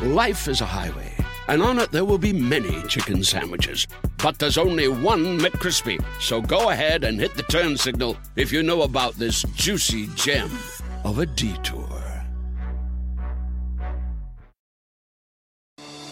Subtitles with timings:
[0.00, 1.14] Life is a highway,
[1.48, 3.86] and on it there will be many chicken sandwiches.
[4.22, 6.02] But there's only one McCrispy.
[6.20, 10.50] So go ahead and hit the turn signal if you know about this juicy gem
[11.04, 11.86] of a detour.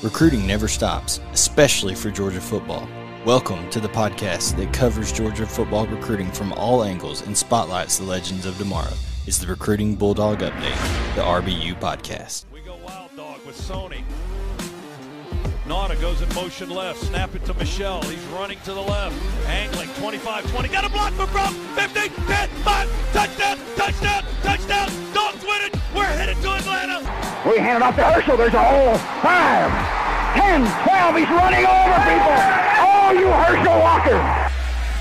[0.03, 2.89] Recruiting never stops, especially for Georgia football.
[3.25, 8.05] Welcome to the podcast that covers Georgia football recruiting from all angles and spotlights the
[8.05, 8.93] legends of tomorrow.
[9.27, 12.45] It's the Recruiting Bulldog Update, the RBU podcast.
[13.49, 14.05] With Sony.
[15.65, 17.01] Nauta goes in motion left.
[17.01, 18.03] Snap it to Michel.
[18.03, 19.17] He's running to the left.
[19.49, 20.69] Angling 25 20.
[20.69, 21.55] Got a block for Brown.
[21.73, 23.13] 50 10 5.
[23.15, 23.57] Touchdown.
[23.75, 24.23] Touchdown.
[24.43, 24.89] Touchdown.
[25.15, 25.75] Dogs win it.
[25.97, 27.01] We're headed to Atlanta.
[27.49, 28.37] We hand it off to Herschel.
[28.37, 28.99] There's a hole.
[29.25, 29.73] Five,
[30.37, 31.17] 10, 12.
[31.17, 32.37] He's running over people.
[32.85, 34.21] Oh, you Herschel Walker.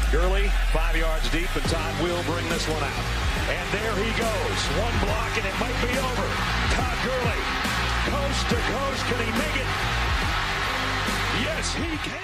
[0.08, 3.04] Gurley, five yards deep, and Todd will bring this one out.
[3.52, 4.60] And there he goes.
[4.80, 6.24] One block, and it might be over.
[6.72, 7.67] Todd Gurley,
[8.38, 9.06] coast to coast.
[9.06, 9.68] Can he make it?
[11.42, 12.20] Yes, he can.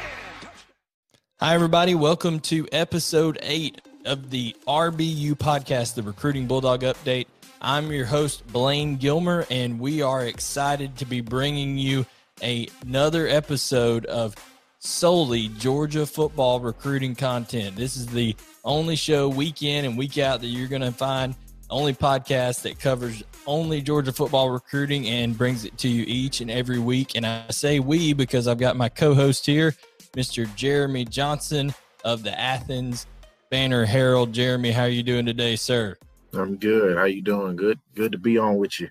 [1.39, 1.95] Hi, everybody.
[1.95, 7.27] Welcome to episode eight of the RBU podcast, the Recruiting Bulldog Update.
[7.61, 12.05] I'm your host, Blaine Gilmer, and we are excited to be bringing you
[12.41, 14.35] a, another episode of
[14.79, 17.75] solely Georgia football recruiting content.
[17.75, 21.35] This is the only show week in and week out that you're going to find,
[21.69, 26.49] only podcast that covers only Georgia football recruiting and brings it to you each and
[26.49, 27.15] every week.
[27.15, 29.75] And I say we because I've got my co host here,
[30.13, 30.53] Mr.
[30.55, 33.07] Jeremy Johnson of the Athens
[33.49, 34.33] Banner Herald.
[34.33, 35.95] Jeremy, how are you doing today, sir?
[36.33, 36.97] I'm good.
[36.97, 37.55] How you doing?
[37.55, 37.79] Good.
[37.95, 38.89] Good to be on with you.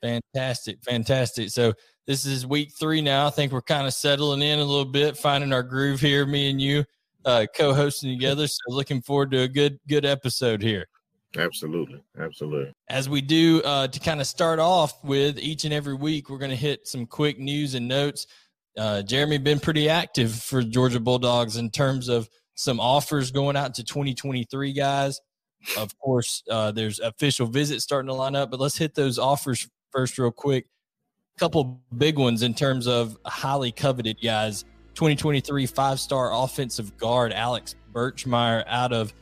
[0.00, 1.50] Fantastic, fantastic.
[1.50, 1.74] So
[2.06, 3.26] this is week three now.
[3.26, 6.26] I think we're kind of settling in a little bit, finding our groove here.
[6.26, 6.84] Me and you,
[7.24, 8.46] uh, co-hosting together.
[8.46, 10.86] So looking forward to a good, good episode here.
[11.36, 12.72] Absolutely, absolutely.
[12.88, 16.38] As we do uh, to kind of start off with each and every week, we're
[16.38, 18.26] going to hit some quick news and notes.
[18.76, 23.74] Uh, Jeremy been pretty active for Georgia Bulldogs in terms of some offers going out
[23.74, 25.20] to 2023 guys.
[25.76, 29.68] Of course, uh, there's official visits starting to line up, but let's hit those offers
[29.90, 30.66] first, real quick.
[31.36, 34.64] A couple big ones in terms of highly coveted guys.
[34.94, 39.14] 2023 five star offensive guard Alex Birchmeier out of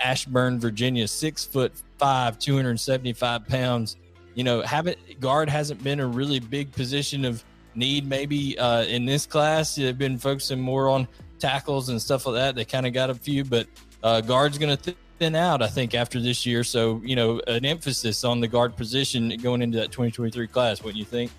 [0.00, 3.96] Ashburn, Virginia, six foot five, 275 pounds.
[4.34, 7.42] You know, haven't guard hasn't been a really big position of
[7.74, 9.74] need maybe uh, in this class.
[9.74, 12.54] They've been focusing more on tackles and stuff like that.
[12.54, 13.66] They kind of got a few, but
[14.02, 16.64] uh, guard's going to thin out, I think, after this year.
[16.64, 20.78] So, you know, an emphasis on the guard position going into that 2023 class.
[20.80, 21.30] Do you think?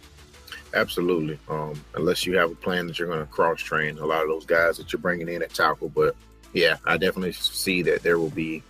[0.73, 1.39] Absolutely.
[1.49, 4.29] Um, unless you have a plan that you're going to cross train a lot of
[4.29, 5.89] those guys that you're bringing in at tackle.
[5.89, 6.15] But
[6.53, 8.63] yeah, I definitely see that there will be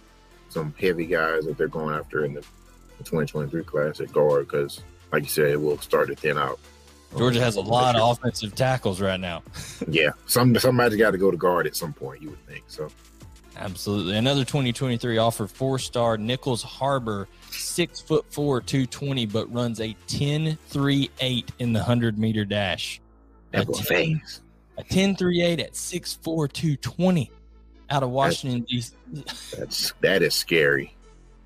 [0.50, 4.82] some heavy guys that they're going after in the, the 2023 class at guard because,
[5.12, 6.60] like you said, it will start to thin out.
[7.18, 9.42] Georgia has a um, lot of offensive tackles right now.
[9.88, 12.22] yeah, some somebody's got to go to guard at some point.
[12.22, 12.90] You would think so.
[13.58, 14.16] Absolutely.
[14.16, 20.58] Another 2023 offer four star Nyckoles Harbor, six foot four, 220, but runs a 10
[20.68, 23.02] 3 8 in the 100 meter dash.
[23.54, 24.22] A 10,
[24.78, 27.32] a 10 3 8 at 6 4, 220
[27.90, 28.94] out of Washington, D.C.
[29.58, 30.96] That's, that is scary.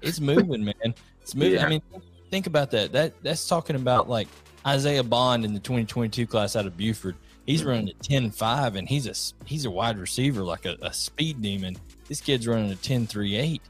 [0.01, 0.95] It's moving, man.
[1.21, 1.53] It's moving.
[1.53, 1.65] Yeah.
[1.65, 1.81] I mean,
[2.29, 2.91] think about that.
[2.91, 4.27] That That's talking about like
[4.65, 7.15] Isaiah Bond in the 2022 class out of Buford.
[7.45, 7.69] He's mm-hmm.
[7.69, 11.41] running a 10 5, and he's a, he's a wide receiver, like a, a speed
[11.41, 11.77] demon.
[12.07, 13.61] This kid's running a 10 3 8.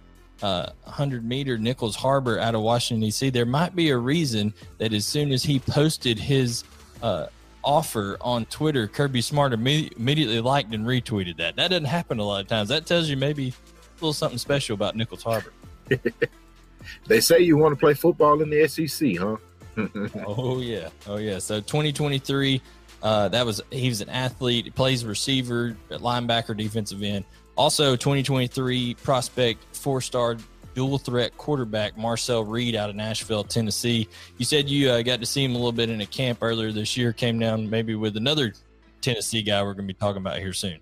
[0.41, 3.29] Uh, 100 meter Nyckoles Harbor out of Washington, D.C.
[3.29, 6.65] There might be a reason that as soon as he posted his
[7.01, 7.27] uh,
[7.63, 11.55] offer on Twitter, Kirby Smart imme- immediately liked and retweeted that.
[11.55, 12.69] That doesn't happen a lot of times.
[12.69, 15.53] That tells you maybe a little something special about Nyckoles Harbor.
[17.07, 19.37] they say you want to play football in the SEC, huh?
[20.27, 21.39] oh yeah, oh yeah.
[21.39, 22.61] So 2023,
[23.01, 24.65] uh, that was he was an athlete.
[24.65, 27.25] He plays receiver, linebacker, defensive end.
[27.55, 30.37] Also, 2023 prospect, four star
[30.73, 34.07] dual threat quarterback Marcel Reed out of Nashville, Tennessee.
[34.37, 36.71] You said you uh, got to see him a little bit in a camp earlier
[36.71, 37.13] this year.
[37.13, 38.53] Came down maybe with another
[39.01, 40.79] Tennessee guy we're going to be talking about here soon.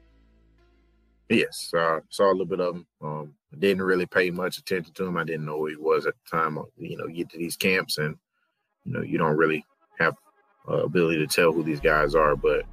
[1.29, 2.87] Yes, uh, saw a little bit of him.
[3.01, 5.17] Um, didn't really pay much attention to him.
[5.17, 6.59] I didn't know who he was at the time.
[6.77, 8.17] You know, get to these camps and
[8.85, 9.65] you know, you don't really
[9.99, 10.15] have
[10.69, 12.35] uh, ability to tell who these guys are.
[12.35, 12.63] But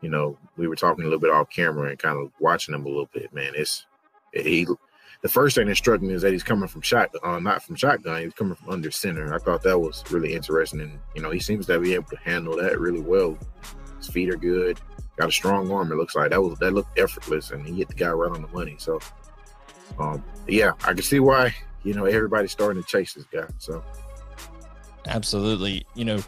[0.00, 2.84] you know, we were talking a little bit off camera and kind of watching him
[2.84, 3.32] a little bit.
[3.32, 3.86] Man, it's
[4.32, 4.66] he.
[5.22, 7.76] The first thing that struck me is that he's coming from shot, uh, not from
[7.76, 8.22] shotgun.
[8.22, 9.32] He's coming from under center.
[9.32, 12.16] I thought that was really interesting, and you know, he seems to be able to
[12.16, 13.38] handle that really well.
[13.98, 14.80] His feet are good.
[15.16, 15.92] Got a strong arm.
[15.92, 18.42] It looks like that was that looked effortless, and he hit the guy right on
[18.42, 18.74] the money.
[18.78, 18.98] So,
[20.00, 21.54] um, yeah, I can see why
[21.84, 23.46] you know everybody's starting to chase this guy.
[23.58, 23.84] So,
[25.06, 26.18] absolutely, you know,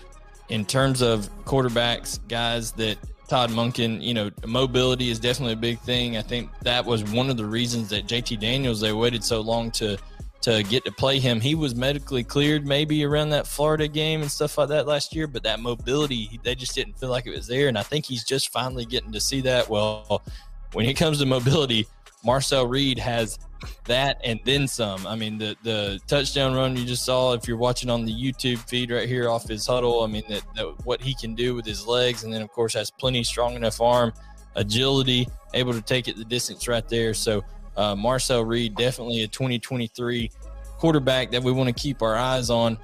[0.50, 2.99] in terms of quarterbacks, guys that
[3.29, 6.17] Todd Monken, you know, mobility is definitely a big thing.
[6.17, 9.71] I think that was one of the reasons that JT Daniels they waited so long
[9.73, 9.97] to
[10.43, 11.41] to get to play him.
[11.41, 15.26] He was medically cleared maybe around that Florida game and stuff like that last year,
[15.26, 17.69] but that mobility they just didn't feel like it was there.
[17.69, 19.71] And I think he's just finally getting to see that.
[19.71, 20.23] Well,
[20.75, 21.87] when it comes to mobility,
[22.23, 23.38] Marcel Reed has
[23.87, 25.06] that and then some.
[25.06, 28.58] I mean, the the touchdown run you just saw, if you're watching on the YouTube
[28.69, 31.66] feed right here off his huddle, I mean, that, that what he can do with
[31.66, 34.12] his legs, and then of course has plenty strong enough arm,
[34.56, 37.14] agility, able to take it the distance right there.
[37.14, 37.43] So
[37.76, 40.31] uh, Marcel Reed definitely a 2023
[40.78, 42.78] quarterback that we want to keep our eyes on.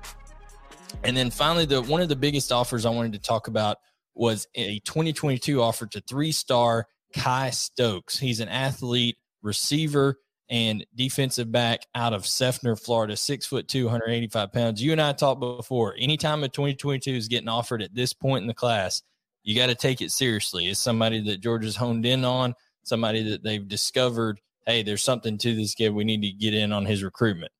[1.04, 3.78] And then finally, the one of the biggest offers I wanted to talk about
[4.14, 8.18] was a 2022 offer to three star Kai Stokes.
[8.18, 10.18] He's an athlete receiver
[10.50, 14.82] and defensive back out of Seffner, Florida, six foot two, 185 pounds.
[14.82, 15.94] You and I talked before.
[15.96, 19.00] Anytime a 2022 is getting offered at this point in the class,
[19.44, 20.66] you got to take it seriously.
[20.66, 24.40] It's somebody that Georgia's honed in on, somebody that they've discovered.
[24.66, 25.94] Hey, there's something to this kid.
[25.94, 27.52] We need to get in on his recruitment.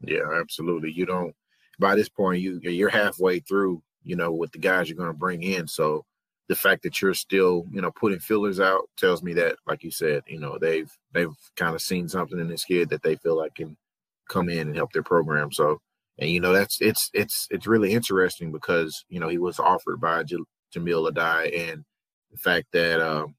[0.00, 0.92] Yeah, absolutely.
[0.92, 1.34] You don't.
[1.78, 3.82] By this point, you you're halfway through.
[4.02, 5.66] You know, with the guys you're going to bring in.
[5.66, 6.06] So
[6.48, 9.90] the fact that you're still, you know, putting fillers out tells me that, like you
[9.90, 13.36] said, you know, they've they've kind of seen something in this kid that they feel
[13.36, 13.76] like can
[14.28, 15.52] come in and help their program.
[15.52, 15.80] So,
[16.18, 20.00] and you know, that's it's it's it's really interesting because you know he was offered
[20.00, 20.36] by J-
[20.72, 21.84] Jahmile Addae, and
[22.30, 23.34] the fact that um,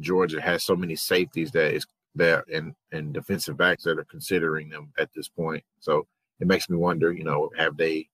[0.00, 4.68] Georgia has so many safeties that is that and and defensive backs that are considering
[4.68, 5.64] them at this point.
[5.80, 6.06] So
[6.40, 8.08] it makes me wonder, you know, have they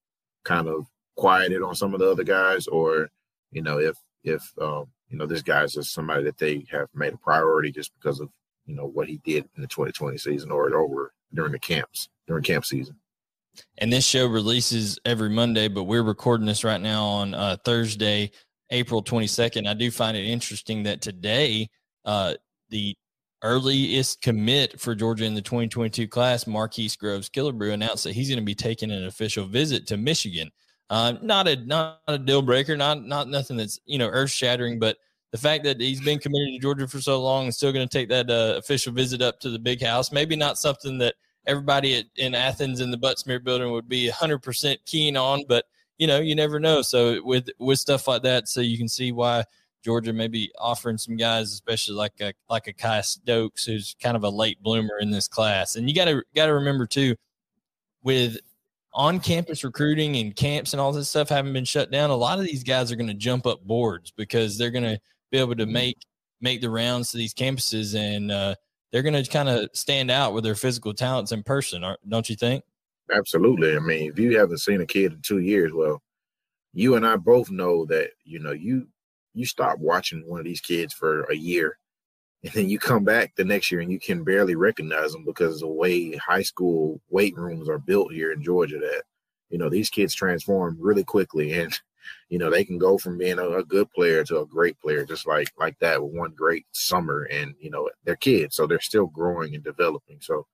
[0.45, 0.87] kind of
[1.17, 3.11] quieted on some of the other guys, or
[3.53, 7.15] you know, if if um, you know this guy's just somebody that they have made
[7.15, 8.29] a priority just because of
[8.67, 12.45] you know what he did in the 2020 season or over during the camps during
[12.45, 12.97] camp season.
[13.79, 18.31] And this show releases every Monday, but we're recording this right now on uh, Thursday,
[18.71, 19.67] April 22nd.
[19.67, 21.69] I do find it interesting that today,
[22.05, 22.35] uh,
[22.71, 22.97] the
[23.43, 28.39] earliest commit for Georgia in the 2022 class, Marquise Groves Killebrew, announced that he's going
[28.39, 30.51] to be taking an official visit to Michigan.
[30.91, 34.79] Uh, not a not a deal breaker, not not nothing that's you know earth shattering,
[34.79, 34.97] but
[35.33, 37.99] the fact that he's been committed to Georgia for so long and still going to
[37.99, 41.15] take that uh, official visit up to the big house, maybe not something that
[41.47, 45.67] everybody at, in Athens in the Butts-Mehre building would be 100% keen on, but
[45.99, 46.81] you know, you never know.
[46.81, 49.45] So with with stuff like that, so you can see why
[49.85, 54.17] Georgia may be offering some guys, especially like a like a Kai Stokes, who's kind
[54.17, 55.77] of a late bloomer in this class.
[55.77, 57.17] And you got to got to remember too,
[58.03, 58.39] with
[58.99, 62.41] on campus recruiting and camps and all this stuff haven't been shut down, a lot
[62.41, 64.99] of these guys are going to jump up boards because they're going to
[65.31, 65.73] be able to mm-hmm.
[65.73, 65.99] make
[66.41, 68.55] make the rounds to these campuses and uh,
[68.93, 72.37] they're going to kind of stand out with their physical talents in person, don't you
[72.37, 72.63] think?
[73.13, 73.75] Absolutely.
[73.75, 76.01] I mean, if you haven't seen a kid in two years, well,
[76.75, 78.89] you and I both know that you know you
[79.33, 81.79] you stop watching one of these kids for a year
[82.45, 85.61] and then you come back the next year and you can barely recognize them because
[85.61, 89.03] the way high school weight rooms are built here in Georgia that
[89.51, 91.79] you know these kids transform really quickly and
[92.29, 95.05] you know they can go from being a, a, good player to a great player
[95.05, 98.81] just like like that with one great summer and you know they're kids so they're
[98.81, 100.19] still growing and developing.
[100.21, 100.47] So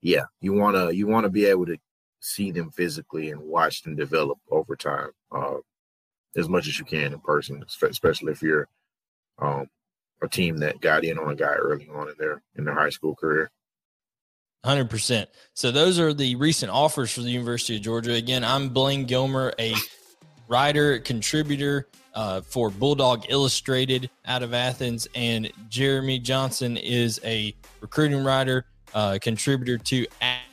[0.00, 1.76] yeah you want to you want to be able to
[2.20, 5.56] see them physically and watch them develop over time uh,
[6.36, 8.68] as much as you can in person especially if you're
[9.40, 9.68] um,
[10.22, 12.90] a team that got in on a guy early on in their in their high
[12.90, 13.50] school career.
[14.64, 15.30] Hundred percent.
[15.54, 18.14] So those are the recent offers for the University of Georgia.
[18.14, 19.74] Again, I'm Blaine Gilmer, a
[20.48, 28.24] writer, contributor uh, for Bulldawg Illustrated out of Athens, and Jeremy Johnson is a recruiting
[28.24, 30.06] writer, uh, contributor to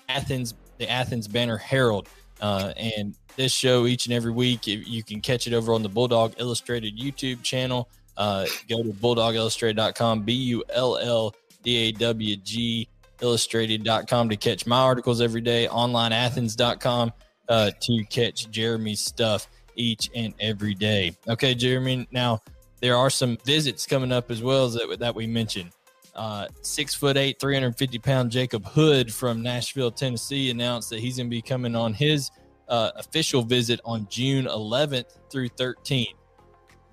[0.08, 2.08] Athens, the Athens Banner Herald.
[2.40, 5.90] Uh, and this show each and every week, you can catch it over on the
[5.90, 7.90] Bulldawg Illustrated YouTube channel.
[8.18, 12.88] Uh, go to bulldawgillustrated.com, B U L L D A W G
[13.22, 17.12] illustrated.com to catch my articles every day, onlineathens.com
[17.50, 21.16] uh, to catch Jeremy's stuff each and every day.
[21.28, 22.08] Okay, Jeremy.
[22.12, 22.42] Now,
[22.82, 25.72] there are some visits coming up as well as that, that we mentioned.
[26.16, 31.28] Uh, six foot eight, 350 pound Jacob Hood from Nashville, Tennessee announced that he's going
[31.28, 32.32] to be coming on his
[32.70, 36.14] uh, official visit on June 11th through 13th.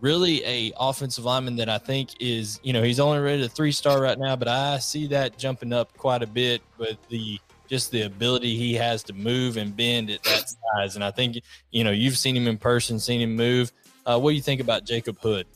[0.03, 3.71] Really, a offensive lineman that I think is, you know, he's only rated a three
[3.71, 7.93] star right now, but I see that jumping up quite a bit with the just
[7.93, 10.97] the ability he has to move and bend at that size.
[10.97, 11.39] And I think,
[11.71, 13.73] you know, you've seen him in person, seen him move.
[14.05, 15.47] Uh, what do you think about Jacob Hood?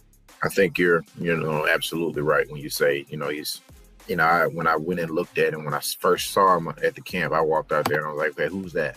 [0.43, 3.61] I think you're, you know, absolutely right when you say, you know, he's,
[4.07, 6.69] you know, I, when I went and looked at him, when I first saw him
[6.69, 8.97] at the camp, I walked out there and I was like, hey, who's that?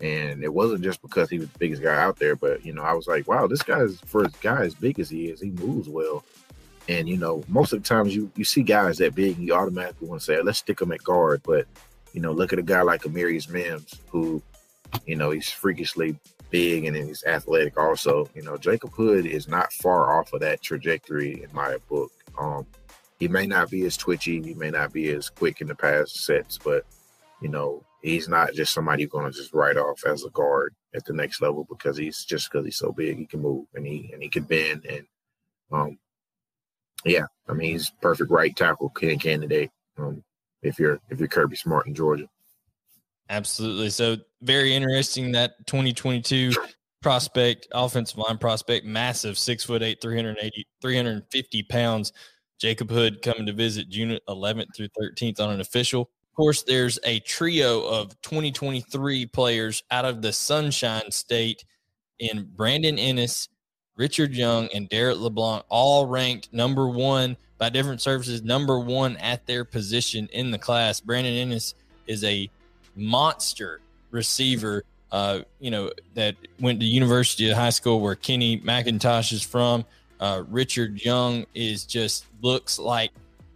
[0.00, 2.82] And it wasn't just because he was the biggest guy out there, but, you know,
[2.82, 5.50] I was like, wow, this guy's, for a guy as big as he is, he
[5.50, 6.24] moves well.
[6.88, 10.08] And, you know, most of the times you, you see guys that big, you automatically
[10.08, 11.42] want to say, let's stick him at guard.
[11.44, 11.66] But
[12.12, 14.42] you know, look at a guy like Amarius Mims, who,
[15.06, 16.18] you know, he's freakishly
[16.50, 18.28] big and he's athletic also.
[18.34, 22.10] You know, Jacob Hood is not far off of that trajectory in my book.
[22.38, 22.66] Um,
[23.18, 26.24] he may not be as twitchy, he may not be as quick in the past
[26.24, 26.84] sets, but
[27.40, 31.04] you know, he's not just somebody you're gonna just write off as a guard at
[31.04, 34.10] the next level because he's just because he's so big, he can move and he
[34.12, 35.06] and he can bend and
[35.72, 35.98] um
[37.04, 39.70] yeah, I mean he's perfect right tackle candidate.
[39.98, 40.22] Um,
[40.62, 42.28] if you're if you're Kirby Smart in Georgia.
[43.28, 43.90] Absolutely.
[43.90, 46.52] So very interesting that 2022
[47.00, 52.12] prospect, offensive line prospect, massive six foot eight, 380, 350 pounds.
[52.58, 56.10] Jacob Hood coming to visit June 11th through 13th on an official.
[56.40, 61.66] Course, there's a trio of 2023 players out of the Sunshine State
[62.18, 63.48] in Brandon Inniss,
[63.94, 69.44] Richard Young, and Derek LeBlanc, all ranked number one by different services, number one at
[69.44, 70.98] their position in the class.
[70.98, 71.74] Brandon Inniss
[72.06, 72.48] is a
[72.96, 74.84] monster receiver.
[75.12, 79.84] Uh, you know that went to University of High School where Kenny McIntosh is from.
[80.18, 83.10] Uh, Richard Young is just looks like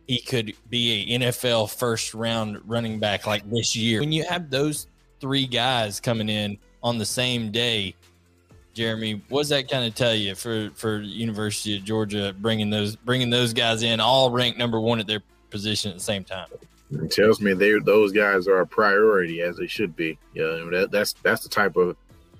[0.06, 4.00] he could be a NFL first round running back like this year.
[4.00, 4.86] When you have those
[5.20, 7.94] three guys coming in on the same day,
[8.74, 13.30] Jeremy, what's that kind of tell you for for University of Georgia bringing those bringing
[13.30, 16.48] those guys in, all ranked number one at their position at the same time?
[16.90, 20.18] It tells me they those guys are a priority as they should be.
[20.34, 21.96] Yeah, that, that's that's the type of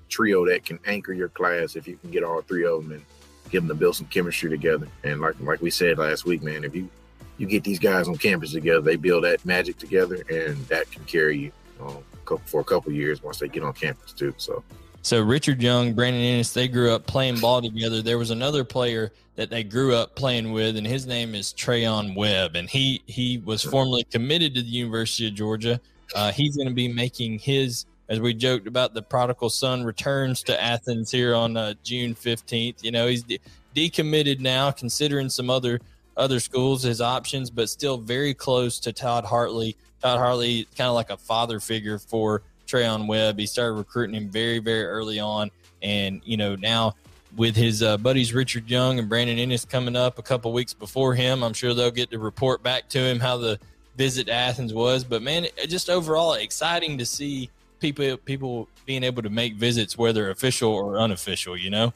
[0.09, 3.05] trio that can anchor your class if you can get all three of them and
[3.49, 4.87] get them to build some chemistry together.
[5.03, 6.89] And like like we said last week, man, if you
[7.37, 11.03] you get these guys on campus together, they build that magic together, and that can
[11.05, 11.51] carry you
[11.81, 11.97] um,
[12.45, 14.33] for a couple years once they get on campus too.
[14.37, 14.63] So
[15.01, 18.01] so Richard Young, Brandon Inniss, they grew up playing ball together.
[18.01, 22.15] There was another player that they grew up playing with, and his name is Trayon
[22.15, 25.79] Webb, and he he was formerly committed to the University of Georgia.
[26.15, 30.41] Uh, he's going to be making his, as we joked about, the prodigal son returns
[30.43, 32.83] to Athens here on uh, June fifteenth.
[32.83, 33.39] You know, he's de-
[33.75, 35.81] decommitted now, considering some other
[36.17, 39.75] other schools his options, but still very close to Todd Hartley.
[40.01, 43.39] Todd Hartley, kind of like a father figure for Trayon Webb.
[43.39, 45.51] He started recruiting him very, very early on.
[45.81, 46.95] And, you know, now
[47.35, 51.15] with his uh, buddies Richard Young and Brandon Inniss coming up a couple weeks before
[51.15, 53.59] him, I'm sure they'll get to report back to him how the
[53.97, 55.03] visit to Athens was.
[55.03, 60.29] But, man, just overall exciting to see people people being able to make visits, whether
[60.29, 61.93] official or unofficial, you know?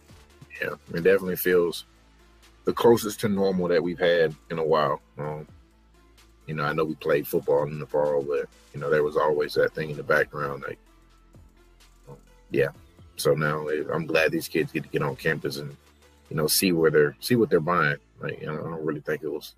[0.62, 1.86] Yeah, it definitely feels
[2.66, 5.02] the closest to normal that we've had in a while.
[5.18, 5.48] Um,
[6.46, 9.18] you know, I know we played football in the fall, but you know, there was
[9.18, 10.64] always that thing in the background.
[10.68, 10.80] Like,
[12.10, 12.18] um,
[12.52, 12.70] yeah.
[13.18, 15.76] So now I'm glad these kids get to get on campus and
[16.30, 17.98] you know see where they're see what they're buying.
[18.20, 19.56] Like, you know, I don't really think it was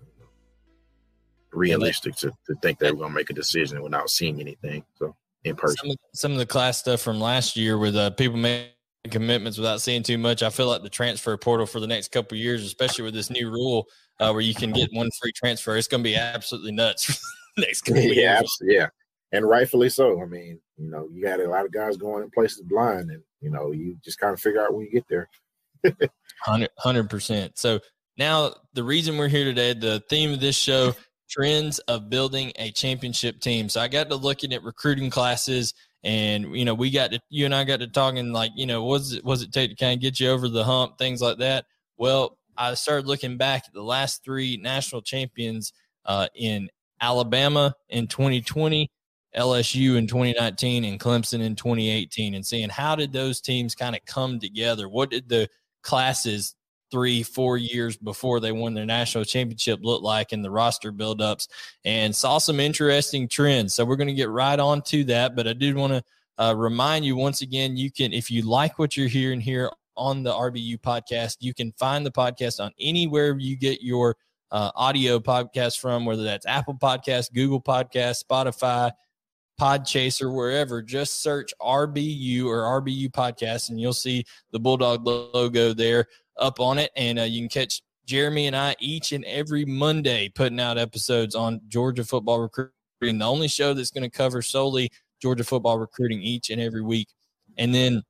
[1.52, 4.84] realistic to, to think they were going to make a decision without seeing anything.
[4.96, 8.10] So in person, some of, some of the class stuff from last year with uh,
[8.10, 8.70] people making
[9.10, 10.42] commitments without seeing too much.
[10.42, 13.50] I feel like the transfer portal for the next couple years, especially with this new
[13.50, 13.86] rule
[14.20, 17.20] uh, where you can get one free transfer, it's going to be absolutely nuts.
[17.56, 18.88] next couple yeah, absolutely, yeah,
[19.32, 20.22] and rightfully so.
[20.22, 23.22] I mean, you know, you got a lot of guys going in places blind, and
[23.40, 25.28] you know, you just kind of figure out when you get there.
[26.78, 27.58] Hundred percent.
[27.58, 27.80] So
[28.16, 30.94] now the reason we're here today, the theme of this show,
[31.28, 33.68] trends of building a championship team.
[33.68, 37.44] So I got to looking at recruiting classes and you know we got to you
[37.44, 39.94] and i got to talking like you know was it was it take to kind
[39.94, 41.64] of get you over the hump things like that.
[41.96, 45.72] Well i started looking back at the last three national champions
[46.04, 46.68] uh, in
[47.00, 48.90] alabama in 2020
[49.36, 54.04] lsu in 2019 and clemson in 2018 and seeing how did those teams kind of
[54.04, 54.88] come together?
[54.88, 55.48] What did the
[55.82, 56.54] classes
[56.92, 61.48] three, four years before they won their national championship look like in the roster buildups
[61.84, 63.74] and saw some interesting trends.
[63.74, 65.34] So we're going to get right on to that.
[65.34, 66.04] But I did want to
[66.38, 70.22] uh, remind you once again, you can, if you like what you're hearing here on
[70.22, 74.16] the RBU podcast, you can find the podcast on anywhere you get your
[74.50, 78.92] uh, audio podcast from, whether that's Apple Podcast, Google Podcast, Spotify,
[79.58, 80.82] Podchaser, wherever.
[80.82, 86.06] Just search RBU or RBU podcast, and you'll see the Bulldog logo there
[86.38, 86.90] up on it.
[86.96, 91.34] And uh, you can catch Jeremy and I each and every Monday putting out episodes
[91.34, 96.20] on Georgia football recruiting, the only show that's going to cover solely Georgia football recruiting
[96.20, 97.08] each and every week.
[97.58, 98.02] And then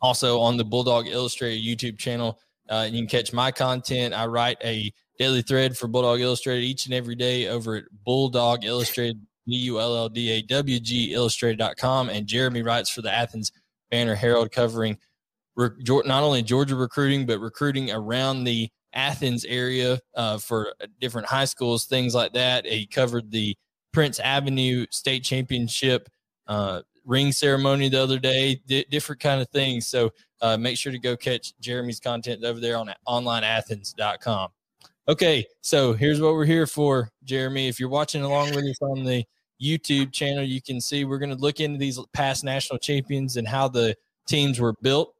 [0.00, 4.14] also on the Bulldawg Illustrated YouTube channel, uh, you can catch my content.
[4.14, 8.64] I write a daily thread for Bulldawg Illustrated each and every day over at Bulldawg
[8.64, 12.08] Illustrated, B U L L D A W G Illustrated.com.
[12.08, 13.52] And Jeremy writes for the Athens
[13.90, 14.98] Banner Herald covering
[15.56, 21.86] not only Georgia recruiting, but recruiting around the Athens area uh, for different high schools,
[21.86, 22.66] things like that.
[22.66, 23.56] He covered the
[23.92, 26.08] Prince Avenue State Championship
[26.46, 29.86] uh, ring ceremony the other day, different kind of things.
[29.86, 34.50] So uh, make sure to go catch Jeremy's content over there on onlineathens.com.
[35.06, 37.68] Okay, so here's what we're here for, Jeremy.
[37.68, 39.24] If you're watching along with us on the
[39.62, 43.46] YouTube channel, you can see we're going to look into these past national champions and
[43.46, 43.94] how the
[44.26, 45.14] teams were built.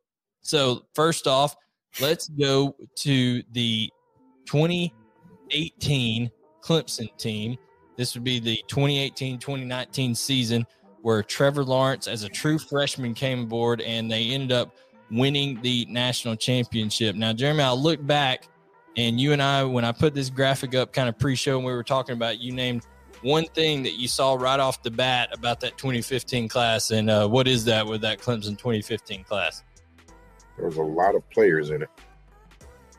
[0.44, 1.56] So, first off,
[2.00, 3.90] let's go to the
[4.44, 6.30] 2018
[6.62, 7.56] Clemson team.
[7.96, 10.66] This would be the 2018 2019 season
[11.00, 14.76] where Trevor Lawrence, as a true freshman, came aboard and they ended up
[15.10, 17.16] winning the national championship.
[17.16, 18.48] Now, Jeremy, I'll look back
[18.98, 21.64] and you and I, when I put this graphic up kind of pre show and
[21.64, 22.86] we were talking about, you named
[23.22, 26.90] one thing that you saw right off the bat about that 2015 class.
[26.90, 29.62] And uh, what is that with that Clemson 2015 class?
[30.56, 31.90] There was a lot of players in it.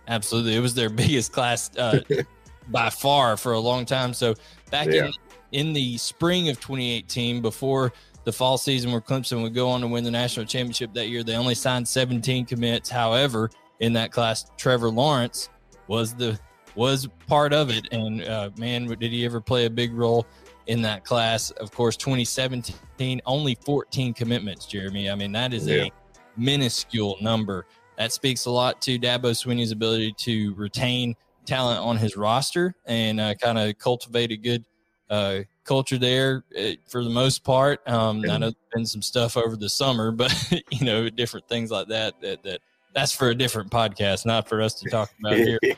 [0.07, 0.55] Absolutely.
[0.55, 2.00] It was their biggest class uh,
[2.69, 4.13] by far for a long time.
[4.13, 4.35] So
[4.71, 5.05] back yeah.
[5.05, 5.13] in
[5.51, 7.93] in the spring of 2018, before
[8.25, 11.24] the fall season where Clemson would go on to win the national championship that year,
[11.24, 12.89] they only signed 17 commits.
[12.89, 15.50] However, in that class, Trevor Lawrence
[15.88, 16.38] was the
[16.75, 20.27] was part of it, and uh, man, did he ever play a big role
[20.67, 21.51] in that class?
[21.51, 24.65] Of course, 2017, only 14 commitments.
[24.65, 25.83] Jeremy, I mean that is yeah.
[25.83, 25.91] a
[26.37, 27.65] minuscule number.
[27.97, 31.15] That speaks a lot to Dabo Swinney's ability to retain
[31.45, 34.65] talent on his roster and uh, kind of cultivate a good
[35.09, 37.81] uh, culture there uh, for the most part.
[37.87, 40.33] Um, I know there's been some stuff over the summer, but
[40.71, 42.19] you know, different things like that.
[42.21, 42.59] That that
[42.93, 45.59] that's for a different podcast, not for us to talk about here.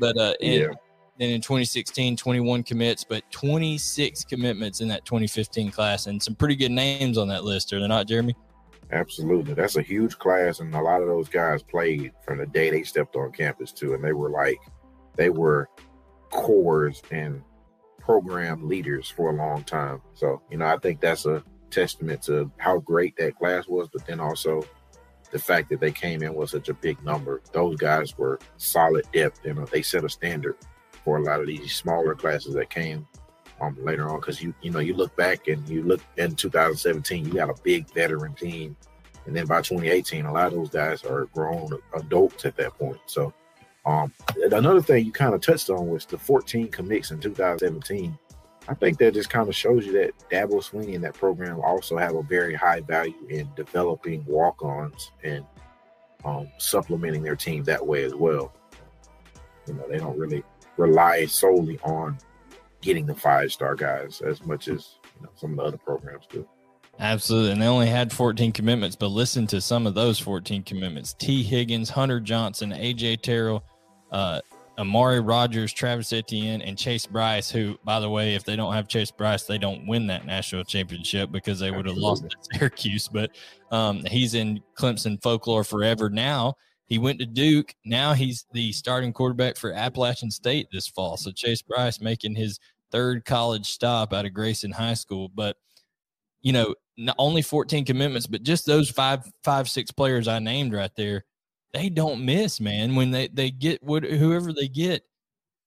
[0.00, 0.68] But uh, in, yeah.
[1.18, 6.54] then in 2016, 21 commits, but 26 commitments in that 2015 class, and some pretty
[6.54, 7.72] good names on that list.
[7.72, 8.36] Are they not, Jeremy?
[8.90, 12.70] Absolutely, that's a huge class, and a lot of those guys played from the day
[12.70, 14.58] they stepped on campus too, and they were like,
[15.16, 15.68] they were
[16.30, 17.42] cores and
[17.98, 20.00] program leaders for a long time.
[20.14, 24.06] So, you know, I think that's a testament to how great that class was, but
[24.06, 24.62] then also
[25.30, 27.42] the fact that they came in with such a big number.
[27.52, 30.56] Those guys were solid depth, you know, they set a standard
[31.04, 33.06] for a lot of these smaller classes that came
[33.60, 34.20] um, later on.
[34.20, 37.62] Because you, you know, you look back and you look in 2017, you got a
[37.62, 38.76] big veteran team,
[39.26, 42.98] and then by 2018, a lot of those guys are grown adults at that point.
[43.06, 43.32] So
[43.84, 44.12] um,
[44.52, 48.18] another thing you kind of touched on was the 14 commits in 2017.
[48.68, 51.96] I think that just kind of shows you that Dabo Swinney and that program also
[51.96, 55.44] have a very high value in developing walk-ons and
[56.24, 58.52] um, supplementing their team that way as well.
[59.66, 60.44] You know, they don't really
[60.76, 62.18] rely solely on
[62.80, 66.46] getting the five-star guys as much as you know some of the other programs do.
[67.00, 67.52] Absolutely.
[67.52, 71.14] And they only had 14 commitments, but listen to some of those 14 commitments.
[71.14, 73.62] Tee Higgins, Hunter Johnson, AJ Terrell,
[74.10, 74.40] uh,
[74.78, 78.88] Amari Rogers, Travis Etienne, and Chase Brice, who, by the way, if they don't have
[78.88, 83.08] Chase Brice, they don't win that national championship because they would have lost to Syracuse.
[83.08, 83.32] But
[83.72, 86.54] um, he's in Clemson folklore forever now.
[86.88, 87.74] He went to Duke.
[87.84, 91.16] Now he's the starting quarterback for Appalachian State this fall.
[91.16, 92.58] So Chase Brice making his
[92.90, 95.28] third college stop out of Grayson High School.
[95.28, 95.56] But,
[96.40, 100.72] you know, not only 14 commitments, but just those five, five, six players I named
[100.72, 101.24] right there
[101.72, 102.94] they don't miss, man.
[102.94, 105.04] When they they get what whoever they get,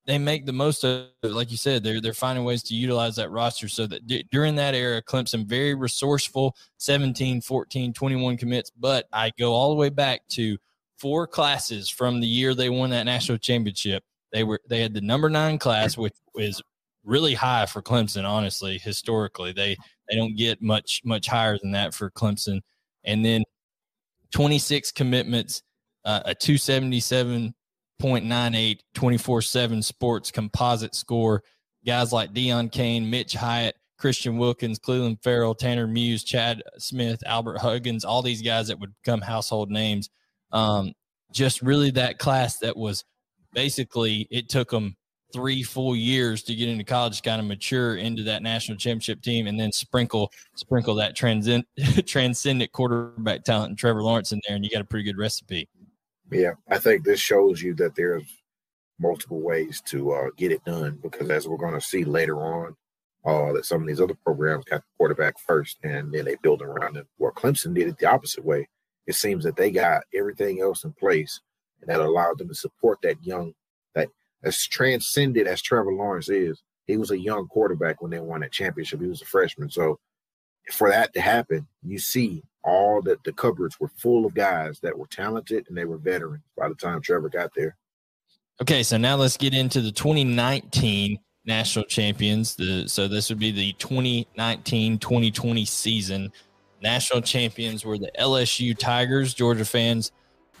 [0.06, 1.32] they make the most of it.
[1.32, 4.56] Like you said, they're they're finding ways to utilize that roster so that d- during
[4.56, 8.70] that era, Clemson very resourceful, 17, 14, 21 commits.
[8.70, 10.58] But I go all the way back to
[11.02, 14.04] four classes from the year they won that national championship.
[14.32, 16.62] They were they had the number nine class, which is
[17.04, 19.52] really high for Clemson, honestly, historically.
[19.52, 19.76] They
[20.08, 22.60] they don't get much much higher than that for Clemson.
[23.04, 23.42] And then
[24.30, 25.62] 26 commitments
[26.04, 31.42] uh, a 277.98 24 7 sports composite score.
[31.84, 37.58] Guys like Deon Cain, Mitch Hyatt, Christian Wilkins, Clelin Ferrell, Tanner Muse, Chad Smith, Albert
[37.58, 40.08] Huggins, all these guys that would become household names.
[40.52, 40.92] Um,
[41.32, 43.04] just really that class that was
[43.52, 44.96] basically, it took them
[45.32, 49.46] three full years to get into college, kind of mature into that national championship team,
[49.46, 51.64] and then sprinkle sprinkle that transcend,
[52.06, 55.68] transcendent quarterback talent and Trevor Lawrence in there, and you got a pretty good recipe.
[56.30, 58.24] Yeah, I think this shows you that there's
[58.98, 62.76] multiple ways to uh, get it done because as we're going to see later on,
[63.24, 66.62] uh, that some of these other programs got the quarterback first and then they build
[66.62, 67.06] around it.
[67.18, 68.68] Where Clemson did it the opposite way.
[69.06, 71.40] It seems that they got everything else in place
[71.80, 73.54] and that allowed them to support that young,
[73.94, 74.08] that
[74.44, 78.52] as transcended as Trevor Lawrence is, he was a young quarterback when they won that
[78.52, 79.00] championship.
[79.00, 79.70] He was a freshman.
[79.70, 79.98] So
[80.70, 84.96] for that to happen, you see all that the cupboards were full of guys that
[84.96, 87.76] were talented and they were veterans by the time Trevor got there.
[88.60, 92.54] Okay, so now let's get into the 2019 national champions.
[92.54, 96.32] The so this would be the 2019-2020 season.
[96.82, 99.34] National champions were the LSU Tigers.
[99.34, 100.12] Georgia fans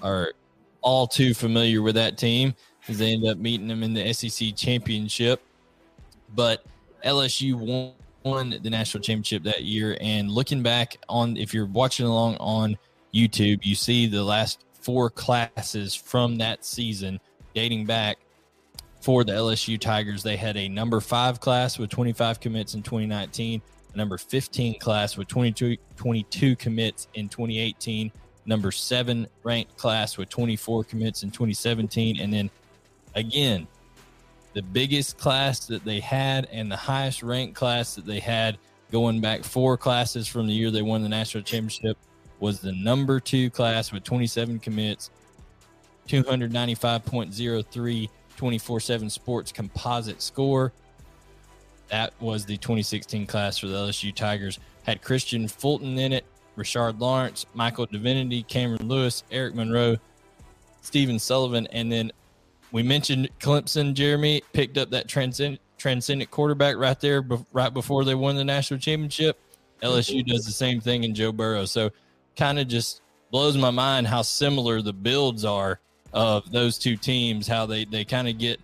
[0.02, 0.32] are
[0.80, 4.54] all too familiar with that team because they end up meeting them in the SEC
[4.56, 5.42] championship.
[6.34, 6.64] But
[7.04, 7.92] LSU won,
[8.24, 9.96] won the national championship that year.
[10.00, 12.76] And looking back on, if you're watching along on
[13.14, 17.20] YouTube, you see the last four classes from that season
[17.54, 18.18] dating back
[19.00, 20.22] for the LSU Tigers.
[20.22, 25.16] They had a number five class with 25 commits in 2019, a number 15 class
[25.16, 28.10] with 22, 22 commits in 2018,
[28.46, 32.50] number seven ranked class with 24 commits in 2017, and then
[33.14, 33.66] again,
[34.54, 38.58] the biggest class that they had and the highest ranked class that they had
[38.90, 41.96] going back four classes from the year they won the national championship
[42.40, 45.10] was the number two class with 27 commits,
[46.08, 50.72] 295.03 24 7 sports composite score.
[51.92, 54.58] That was the 2016 class for the LSU Tigers.
[54.84, 56.24] Had Kristian Fulton in it,
[56.56, 59.98] Rashard Lawrence, Michael Divinity, Cameron Lewis, Eric Monroe,
[60.80, 62.10] Stephen Sullivan, and then
[62.72, 63.92] we mentioned Clemson.
[63.92, 68.80] Jeremy picked up that transcend, transcendent quarterback right there, right before they won the national
[68.80, 69.38] championship.
[69.82, 71.66] LSU does the same thing in Joe Burrow.
[71.66, 71.90] So,
[72.36, 75.78] kind of just blows my mind how similar the builds are
[76.14, 78.58] of those two teams, how they they kind of get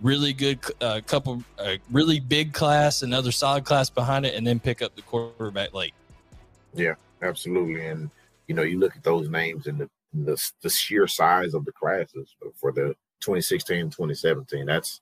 [0.00, 4.60] really good uh, couple uh, really big class, another solid class behind it, and then
[4.60, 5.94] pick up the quarterback late.
[6.74, 7.86] Yeah, absolutely.
[7.86, 8.10] And
[8.46, 11.72] you know, you look at those names and the the, the sheer size of the
[11.72, 15.00] classes for the 2016 2017 That's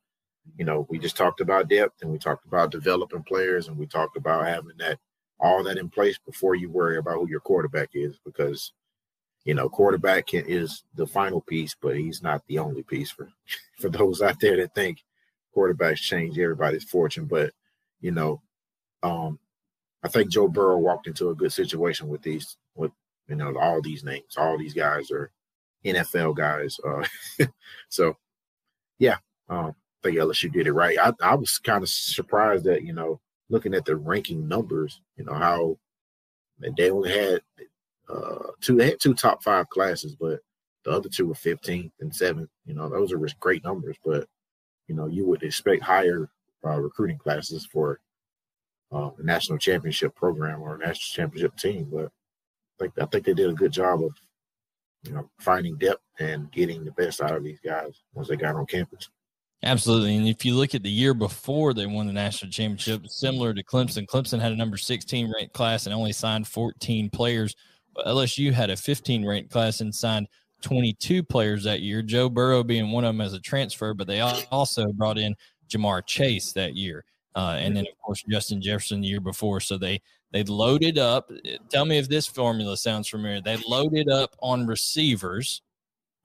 [0.57, 3.87] you know, we just talked about depth and we talked about developing players and we
[3.87, 4.99] talked about having that
[5.39, 8.73] all that in place before you worry about who your quarterback is because
[9.47, 13.31] you know, quarterback can, is the final piece, but he's not the only piece for
[13.79, 14.99] for those out there that think
[15.57, 17.25] quarterbacks change everybody's fortune.
[17.27, 17.53] But
[18.01, 18.43] you know,
[19.03, 19.39] um,
[20.03, 22.91] I think Joe Burrow walked into a good situation with these, with
[23.29, 24.37] you know, all these names.
[24.37, 25.31] All these guys are
[25.85, 26.77] NFL guys.
[26.85, 27.47] Uh,
[27.89, 28.17] so,
[28.99, 29.17] yeah,
[29.49, 30.99] um, I think LSU did it right.
[30.99, 35.25] I, I was kind of surprised that you know, looking at the ranking numbers, you
[35.25, 35.79] know how
[36.59, 37.43] they only had
[38.09, 40.40] uh, two they had two top five classes, but
[40.85, 42.49] the other two were 15th and 7th.
[42.64, 44.27] You know, those are great numbers, but
[44.87, 46.29] you know, you would expect higher
[46.64, 48.01] uh, recruiting classes for
[48.92, 51.88] uh, a national championship program or a national championship team.
[51.92, 52.11] But I
[52.79, 54.12] think I think they did a good job of
[55.03, 58.55] you know finding depth and getting the best out of these guys once they got
[58.55, 59.11] on campus.
[59.62, 60.16] Absolutely.
[60.16, 63.64] And if you look at the year before they won the national championship, similar to
[63.64, 67.57] Clemson, Clemson had a number 16 ranked class and only signed 14 players
[68.05, 70.29] LSU had a 15 ranked class and signed
[70.63, 72.03] 22 players that year.
[72.03, 75.35] Joe Burrow being one of them as a transfer, but they also brought in
[75.69, 77.05] Ja'Marr Chase that year,
[77.35, 79.61] uh, and then of course Justin Jefferson the year before.
[79.61, 80.01] So they
[80.33, 81.31] they loaded up.
[81.71, 83.41] Tell me if this formula sounds familiar.
[83.41, 85.63] They loaded up on receivers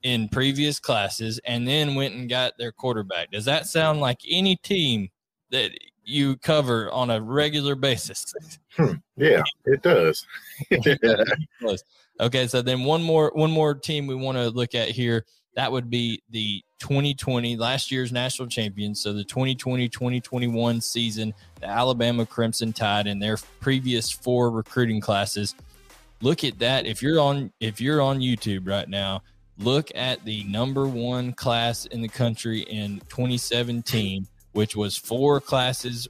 [0.03, 3.31] in previous classes, and then went and got their quarterback.
[3.31, 5.09] Does that sound like any team
[5.51, 5.71] that
[6.03, 8.33] you cover on a regular basis.
[8.75, 8.93] Hmm.
[9.15, 10.25] Yeah, it does.
[12.19, 15.25] okay, so then one more one more team we want to look at here.
[15.55, 19.01] That would be the 2020 last year's national champions.
[19.01, 25.53] So the 2020-2021 season, the Alabama Crimson Tide in their previous four recruiting classes.
[26.21, 26.85] Look at that.
[26.85, 29.23] If you're on if you're on YouTube right now,
[29.57, 36.07] look at the number one class in the country in 2017 which was four classes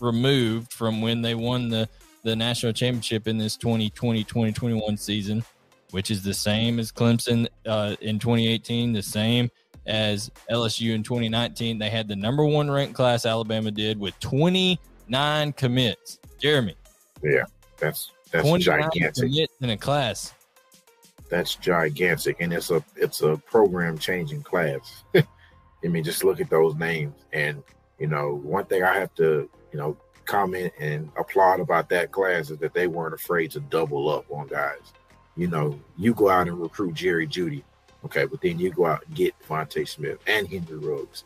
[0.00, 1.88] removed from when they won the,
[2.22, 5.44] the national championship in this 2020 2021 season,
[5.90, 9.50] which is the same as Clemson uh, in 2018, the same
[9.86, 11.78] as LSU in 2019.
[11.78, 16.18] They had the number one ranked class, Alabama did, with 29 commits.
[16.40, 16.76] Jeremy.
[17.22, 17.44] Yeah,
[17.78, 19.14] that's that's gigantic.
[19.14, 20.34] Commits in a class.
[21.30, 25.04] That's gigantic, and it's a it's a program changing class.
[25.84, 27.14] I mean, just look at those names.
[27.32, 27.62] And,
[27.98, 32.50] you know, one thing I have to, you know, comment and applaud about that class
[32.50, 34.92] is that they weren't afraid to double up on guys.
[35.36, 37.62] You know, you go out and recruit Jerry Jeudy,
[38.04, 41.24] okay, but then you go out and get DeVonta Smith and Henry Ruggs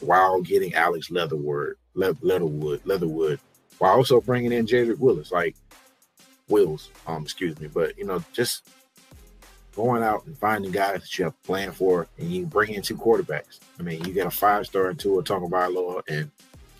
[0.00, 3.40] while getting Alex Leatherwood, Le- Leatherwood, Leatherwood,
[3.78, 5.56] while also bringing in Jedrick Willis, like
[6.48, 7.68] Wills, um, excuse me.
[7.68, 8.68] But you know, just
[9.74, 12.82] going out and finding guys that you have a plan for, and you bring in
[12.82, 13.60] two quarterbacks.
[13.78, 16.30] I mean, you got a five star in Tua Tagovailoa and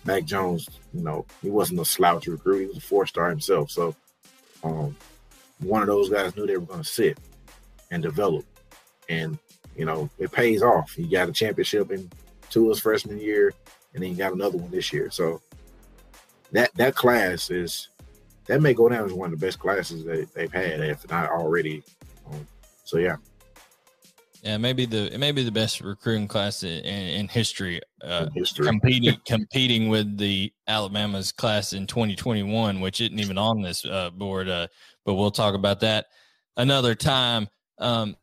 [0.05, 0.69] Mac Jones.
[0.93, 3.71] You know, he wasn't a slouch recruit; he was a four star himself.
[3.71, 3.95] So,
[4.63, 4.95] um,
[5.59, 7.17] one of those guys knew they were going to sit
[7.91, 8.45] and develop,
[9.07, 9.37] and
[9.75, 10.91] you know, it pays off.
[10.91, 12.09] He got a championship in
[12.49, 13.53] Tua's freshman year,
[13.93, 15.09] and then you got another one this year.
[15.09, 15.41] So
[16.51, 17.89] that that class is
[18.47, 21.29] that may go down as one of the best classes that they've had, if not
[21.29, 21.83] already.
[22.89, 23.17] So yeah.
[24.41, 27.81] Yeah, maybe the it may be the best recruiting class in, in history.
[28.01, 28.65] Uh, In history.
[28.65, 34.49] competing competing with the Alabama's class in 2021, which isn't even on this uh, board.
[34.49, 34.67] Uh,
[35.05, 36.07] but we'll talk about that
[36.57, 37.47] another time.
[37.77, 38.15] Um,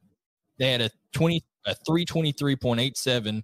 [0.58, 3.42] they had a 20 a 323.87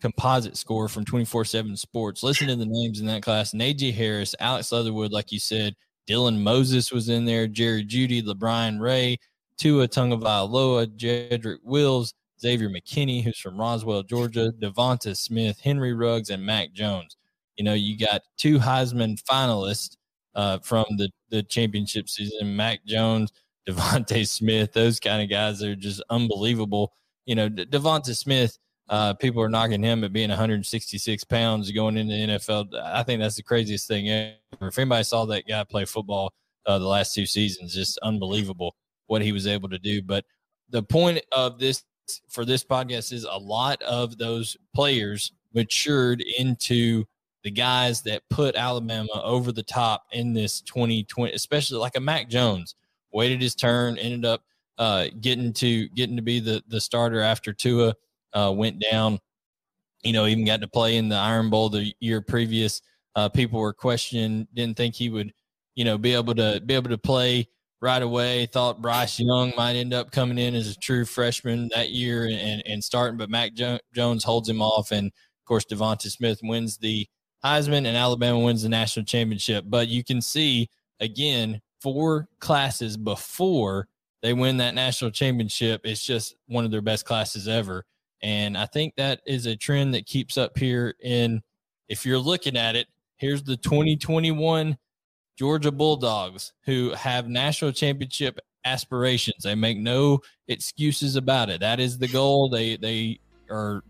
[0.00, 2.22] composite score from 24/7 Sports.
[2.22, 5.74] Listen to the names in that class: Najee Harris, Alex Leatherwood, like you said,
[6.08, 9.18] Dylan Moses was in there, Jerry Jeudy, LaBryan Ray,
[9.56, 16.44] Tua Tagovailoa, Jedrick Wills, Xavier McKinney, who's from Roswell, Georgia, Devonta Smith, Henry Ruggs, and
[16.44, 17.16] Mac Jones.
[17.56, 19.96] You know, you got two Heisman finalists
[20.34, 23.32] uh, from the the championship season: Mac Jones,
[23.68, 24.72] Devonta Smith.
[24.72, 26.92] Those kind of guys are just unbelievable.
[27.26, 28.58] You know, De- Devonta Smith.
[28.86, 32.68] Uh, people are knocking him at being 166 pounds going into the NFL.
[32.84, 34.68] I think that's the craziest thing ever.
[34.68, 36.34] If anybody saw that guy play football
[36.66, 38.74] uh, the last two seasons, just unbelievable
[39.06, 40.02] what he was able to do.
[40.02, 40.24] But
[40.70, 41.84] the point of this
[42.28, 47.04] for this podcast is a lot of those players matured into
[47.44, 52.28] the guys that put Alabama over the top in this 2020, especially like a Mac
[52.28, 52.74] Jones
[53.12, 54.42] waited his turn, ended up
[54.78, 57.94] uh, getting to getting to be the the starter after Tua
[58.32, 59.18] uh, went down.
[60.02, 62.82] You know, even got to play in the Iron Bowl the year previous.
[63.16, 65.32] Uh, people were questioning, didn't think he would,
[65.76, 67.48] you know, be able to be able to play
[67.84, 68.46] right away.
[68.46, 72.62] Thought Bryce Young might end up coming in as a true freshman that year and,
[72.66, 74.90] and starting, but Mac jo- Jones holds him off.
[74.90, 77.06] And of course, Devonta Smith wins the
[77.44, 79.66] Heisman and Alabama wins the national championship.
[79.68, 83.86] But you can see again, four classes before
[84.22, 87.84] they win that national championship, it's just one of their best classes ever.
[88.22, 91.42] And I think that is a trend that keeps up here in
[91.90, 94.78] if you're looking at it, here's the 2021
[95.36, 99.42] Georgia Bulldogs who have national championship aspirations.
[99.42, 101.60] They make no excuses about it.
[101.60, 102.48] That is the goal.
[102.48, 103.20] They they
[103.50, 103.82] are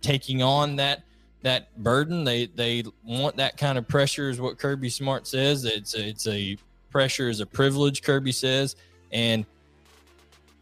[0.00, 1.02] taking on that
[1.42, 2.24] that burden.
[2.24, 5.64] They they want that kind of pressure is what Kirby Smart says.
[5.64, 6.56] It's a, it's a
[6.90, 8.76] pressure is a privilege, Kirby says.
[9.12, 9.44] And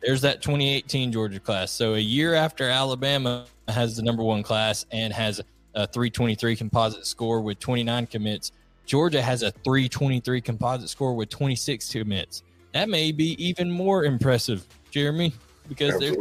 [0.03, 1.71] there's that 2018 Georgia class.
[1.71, 5.41] So a year after Alabama has the number one class and has
[5.75, 8.53] a 323 composite score with 29 commits,
[8.87, 12.43] Georgia has a 323 composite score with 26 commits.
[12.73, 15.33] That may be even more impressive, Jeremy,
[15.69, 16.15] because they're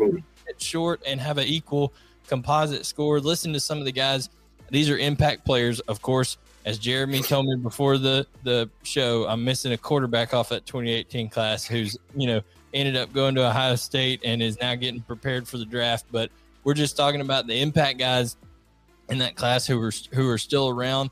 [0.58, 1.94] short and have an equal
[2.28, 3.20] composite score.
[3.20, 4.30] Listen to some of the guys.
[4.70, 6.38] These are impact players, of course.
[6.66, 11.30] As Jeremy told me before the the show, I'm missing a quarterback off that 2018
[11.30, 12.42] class who's you know
[12.74, 16.06] ended up going to Ohio State and is now getting prepared for the draft.
[16.12, 16.32] But
[16.64, 18.38] we're just talking about the impact guys
[19.10, 21.10] in that class who are who are still around.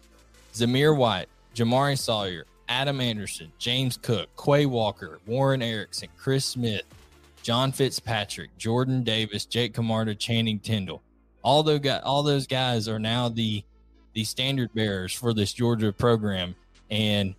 [0.54, 6.84] Zamir White, Jamaree Salyer, Adam Anderson, James Cook, Quay Walker, Warren Ericson, Chris Smith,
[7.44, 11.02] John Fitzpatrick, Jordan Davis, Jake Camarda, Channing Tindall.
[11.44, 13.64] All those guys, all those guys are now the
[14.14, 16.56] the standard bearers for this Georgia program.
[16.90, 17.36] And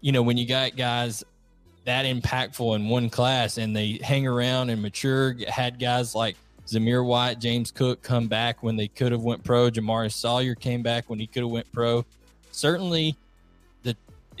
[0.00, 1.24] you know, when you got guys
[1.84, 7.04] that impactful in one class and they hang around and mature, had guys like Zamir
[7.04, 9.70] White, James Cook come back when they could have went pro.
[9.70, 12.04] Jamaree Salyer came back when he could have went pro.
[12.52, 13.16] Certainly,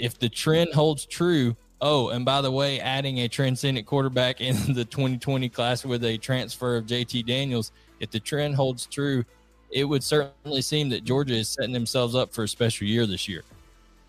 [0.00, 1.56] if the trend holds true.
[1.82, 6.18] Oh, and by the way, adding a transcendent quarterback in the 2020 class with a
[6.18, 9.24] transfer of JT Daniels, if the trend holds true,
[9.70, 13.28] it would certainly seem that Georgia is setting themselves up for a special year this
[13.28, 13.44] year.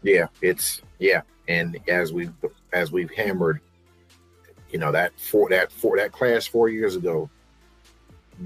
[0.03, 2.29] Yeah, it's yeah, and as we
[2.73, 3.61] as we've hammered,
[4.71, 7.29] you know that for that for that class four years ago,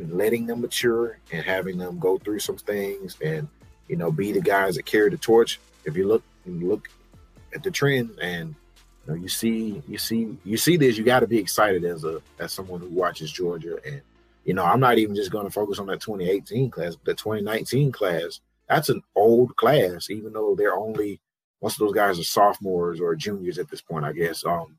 [0.09, 3.47] letting them mature and having them go through some things and
[3.87, 5.59] you know be the guys that carry the torch.
[5.85, 6.89] If you look look
[7.55, 8.53] at the trend and
[9.05, 12.03] you know you see you see you see this, you got to be excited as
[12.03, 14.01] a as someone who watches Georgia and
[14.45, 17.15] you know, I'm not even just going to focus on that 2018 class, but the
[17.15, 18.39] 2019 class.
[18.69, 21.19] That's an old class, even though they're only
[21.61, 24.45] most of those guys are sophomores or juniors at this point, I guess.
[24.45, 24.77] Um,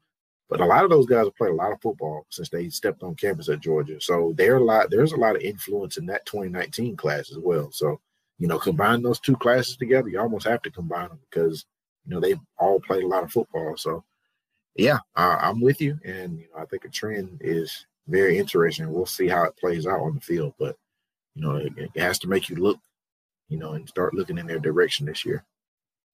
[0.48, 3.02] but a lot of those guys have played a lot of football since they stepped
[3.02, 4.00] on campus at Georgia.
[4.00, 7.70] So there a lot there's a lot of influence in that 2019 class as well.
[7.72, 8.00] So,
[8.38, 11.64] you know, combine those two classes together, you almost have to combine them because,
[12.06, 13.76] you know, they all played a lot of football.
[13.76, 14.04] So
[14.76, 15.98] yeah, uh, I'm with you.
[16.04, 18.92] And, you know, I think a trend is very interesting.
[18.92, 20.54] We'll see how it plays out on the field.
[20.58, 20.76] But,
[21.34, 22.78] you know, it, it has to make you look,
[23.48, 25.44] you know, and start looking in their direction this year.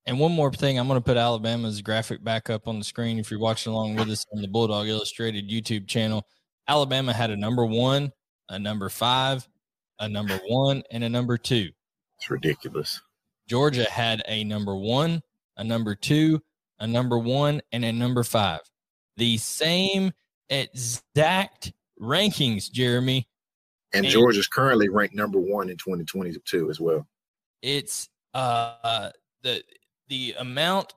[0.07, 3.19] And one more thing, I'm going to put Alabama's graphic back up on the screen
[3.19, 6.27] if you're watching along with us on the Bulldawg Illustrated YouTube channel.
[6.67, 8.13] Alabama had a number one,
[8.49, 9.47] a number five,
[10.01, 11.71] a number one, and a number two.
[12.19, 13.01] It's ridiculous.
[13.49, 15.23] Georgia had a number one,
[15.57, 16.41] a number two,
[16.79, 18.61] a number one, and a number five.
[19.17, 20.13] The same
[20.49, 23.29] exact rankings, Jeremy.
[23.95, 27.07] And, and is currently ranked number one in 2022 as well.
[27.61, 29.11] It's uh
[29.43, 29.63] the
[30.09, 30.95] the amount,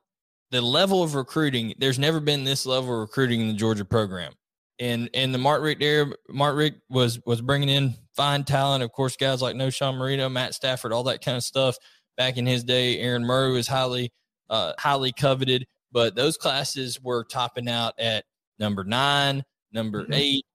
[0.52, 4.34] the level of recruiting, there's never been this level of recruiting in the Georgia program.
[4.80, 8.84] And and the Mark Richt era, Mark Richt was was bringing in fine talent.
[8.84, 11.78] Of course, guys like Knowshon Moreno, Matt Stafford, all that kind of stuff.
[12.18, 14.12] Back in his day, Aaron Murray was highly
[14.50, 18.26] uh, highly coveted, but those classes were topping out at
[18.60, 20.14] number nine, number mm-hmm.
[20.14, 20.46] eight,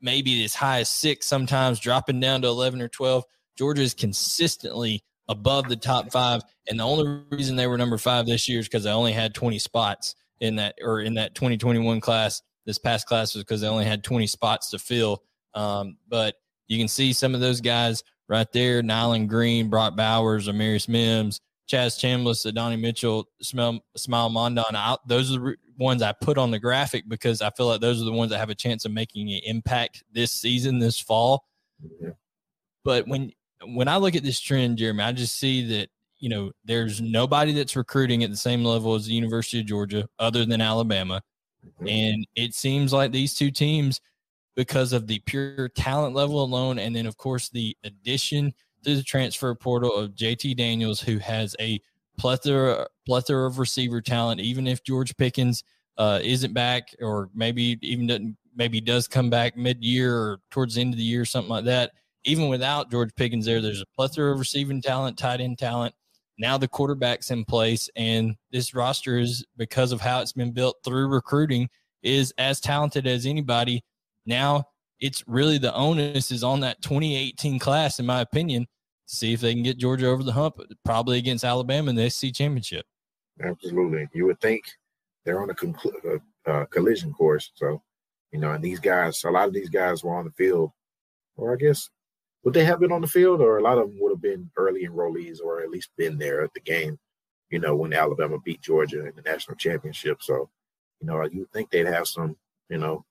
[0.00, 3.24] maybe as high as six, sometimes dropping down to eleven or twelve.
[3.56, 6.42] Georgia is consistently above the top five.
[6.68, 9.34] And the only reason they were number five this year is because they only had
[9.34, 12.42] 20 spots in that or in that 2021 class.
[12.66, 15.22] This past class was because they only had 20 spots to fill.
[15.54, 16.36] Um, but
[16.68, 21.40] you can see some of those guys right there: Nyland Green, Brock Bowers, Amarius Mims,
[21.72, 24.74] Chaz Chambliss, Donnie Mitchell, Smael, Mondon.
[24.74, 28.02] I, those are the ones I put on the graphic because I feel like those
[28.02, 31.46] are the ones that have a chance of making an impact this season, this fall.
[32.84, 33.32] But when
[33.64, 37.52] when I look at this trend, Jeremy, I just see that you know there's nobody
[37.52, 41.22] that's recruiting at the same level as the University of Georgia other than Alabama,
[41.86, 44.00] and it seems like these two teams,
[44.56, 48.52] because of the pure talent level alone, and then of course the addition
[48.84, 51.80] to the transfer portal of JT Daniels, who has a
[52.18, 54.40] plethora plethora of receiver talent.
[54.40, 55.64] Even if George Pickens
[55.98, 60.74] uh, isn't back, or maybe even doesn't, maybe does come back mid year or towards
[60.74, 61.92] the end of the year, something like that
[62.24, 65.94] even without George Pickens there, there's a plethora of receiving talent, tight end talent.
[66.38, 70.76] Now the quarterback's in place, and this roster is because of how it's been built
[70.84, 71.68] through recruiting
[72.02, 73.84] is as talented as anybody.
[74.26, 74.64] Now
[75.02, 78.66] it's really the onus is on that 2018 class, in my opinion,
[79.08, 82.08] to see if they can get Georgia over the hump, probably against Alabama in the
[82.08, 82.86] SEC championship.
[83.42, 84.62] Absolutely, you would think
[85.24, 87.50] they're on a, conclu- uh, collision course.
[87.56, 87.82] So,
[88.30, 90.70] you know, and these guys, a lot of these guys were on the field,
[91.36, 91.90] or I guess
[92.44, 94.50] would they have been on the field, or a lot of them would have been
[94.56, 96.96] early enrollees, or at least been there at the game,
[97.50, 100.22] you know, when Alabama beat Georgia in the national championship.
[100.22, 100.48] So,
[101.00, 102.36] you know, you think they'd have some,
[102.68, 103.04] you know,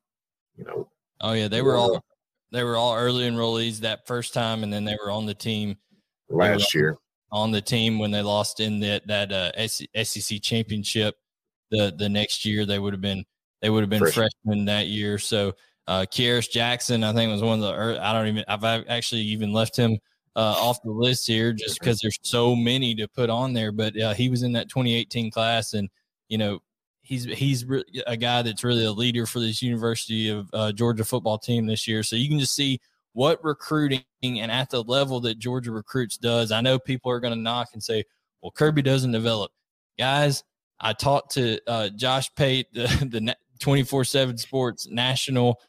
[0.56, 0.89] you know.
[1.21, 2.03] Oh yeah, they were all
[2.51, 5.77] they were all early enrollees that first time, and then they were on the team
[6.29, 6.97] last year.
[7.31, 11.15] On the team when they lost in that that uh, SEC championship,
[11.69, 13.23] the the next year they would have been
[13.62, 14.29] they would have been freshmen.
[14.43, 15.17] freshmen that year.
[15.17, 15.53] So
[15.88, 18.01] uh, Kearis Jackson, I think, was one of the.
[18.01, 18.43] I don't even.
[18.47, 19.97] I've actually even left him
[20.36, 23.71] uh, off the list here just because there's so many to put on there.
[23.71, 25.89] But uh, he was in that 2018 class, and
[26.27, 26.60] you know
[27.12, 27.65] he's he's
[28.08, 31.86] a guy that's really a leader for this University of uh, Georgia football team this
[31.86, 32.04] year.
[32.04, 32.80] So you can just see
[33.12, 36.54] what recruiting and at the level that Georgia recruits does.
[36.54, 38.06] I know people are going to knock and say,
[38.41, 39.52] "Well, Kirby doesn't develop."
[40.00, 40.45] Guys,
[40.80, 45.60] I talked to uh, Josh Pate, the, the 24/7 Sports national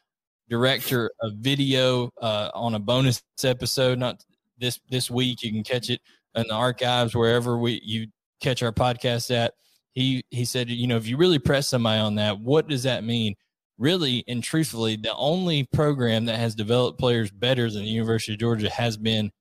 [0.49, 3.99] director of video uh, on a bonus episode.
[3.99, 4.23] Not
[4.57, 5.43] this this week.
[5.43, 5.99] You can catch it
[6.35, 8.07] in the archives wherever we you
[8.39, 9.55] catch our podcast at.
[9.93, 13.03] He he said, you know, if you really press somebody on that, what does that
[13.03, 13.35] mean?
[13.77, 18.39] Really and truthfully, the only program that has developed players better than the University of
[18.39, 19.31] Georgia has been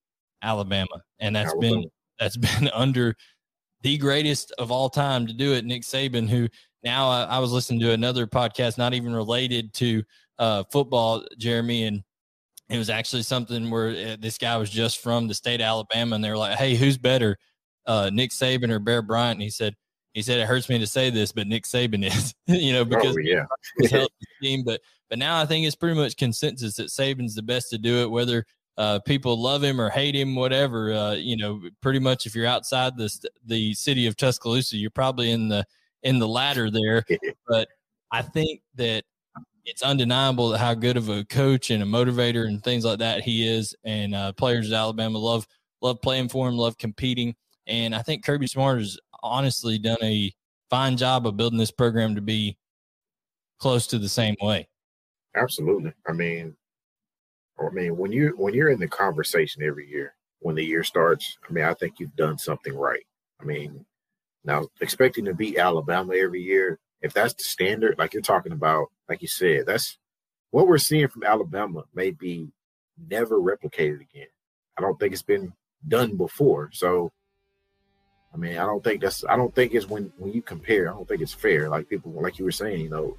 [0.42, 1.80] Alabama, and that's Alabama.
[1.80, 3.14] been that's been under
[3.82, 6.48] the greatest of all time to do it, Nick Saban, who
[6.82, 10.02] now I, I was listening to another podcast, not even related to
[10.38, 12.02] uh, football, Jeremy, and
[12.68, 16.14] it was actually something where uh, this guy was just from the state of Alabama,
[16.14, 17.36] and they were like, "Hey, who's better,
[17.86, 19.74] uh, Nick Saban or Bear Bryant?" And he said,
[20.14, 23.16] "He said it hurts me to say this, but Nick Saban is, you know, because
[23.16, 23.44] oh, yeah,
[24.42, 27.78] team." But but now I think it's pretty much consensus that Saban's the best to
[27.78, 28.44] do it, whether
[28.78, 30.92] uh, people love him or hate him, whatever.
[30.92, 33.10] Uh, you know, pretty much if you're outside the
[33.44, 35.64] the city of Tuscaloosa, you're probably in the
[36.02, 37.04] in the latter there.
[37.48, 37.68] but
[38.10, 39.04] I think that
[39.64, 43.46] it's undeniable how good of a coach and a motivator and things like that he
[43.46, 43.74] is.
[43.84, 45.46] And uh, players at Alabama love
[45.80, 47.34] love playing for him, love competing.
[47.66, 50.32] And I think Kirby Smart has honestly done a
[50.70, 52.56] fine job of building this program to be
[53.58, 54.68] close to the same way.
[55.36, 55.92] Absolutely.
[56.06, 56.56] I mean,
[57.58, 61.38] I mean when you when you're in the conversation every year when the year starts,
[61.48, 63.04] I mean, I think you've done something right.
[63.40, 63.84] I mean,
[64.44, 68.88] now expecting to beat Alabama every year, if that's the standard, like you're talking about,
[69.08, 69.98] like you said, that's
[70.50, 72.48] what we're seeing from Alabama may be
[73.08, 74.26] never replicated again.
[74.76, 75.52] I don't think it's been
[75.86, 76.70] done before.
[76.72, 77.12] So
[78.34, 80.94] I mean, I don't think that's I don't think it's when when you compare, I
[80.94, 81.68] don't think it's fair.
[81.68, 83.16] Like people like you were saying, you know,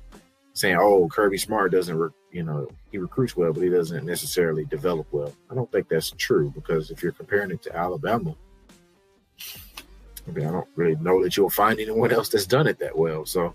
[0.54, 4.66] saying, "Oh, Kirby Smart doesn't, re- you know, he recruits well, but he doesn't necessarily
[4.66, 8.36] develop well." I don't think that's true because if you're comparing it to Alabama,
[10.28, 12.98] I mean, I don't really know that you'll find anyone else that's done it that
[12.98, 13.26] well.
[13.26, 13.54] So,